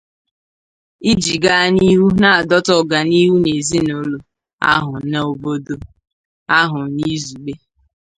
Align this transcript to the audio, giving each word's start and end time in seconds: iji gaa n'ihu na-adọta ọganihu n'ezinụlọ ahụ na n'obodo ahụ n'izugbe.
iji 1.11 1.33
gaa 1.43 1.65
n'ihu 1.75 2.05
na-adọta 2.21 2.71
ọganihu 2.81 3.35
n'ezinụlọ 3.39 4.17
ahụ 4.71 4.93
na 5.01 5.07
n'obodo 5.23 5.75
ahụ 6.59 6.79
n'izugbe. 6.95 7.53